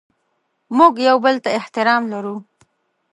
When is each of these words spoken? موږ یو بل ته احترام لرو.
موږ 0.77 0.93
یو 1.09 1.17
بل 1.25 1.35
ته 1.43 1.49
احترام 1.59 2.03
لرو. 2.13 2.35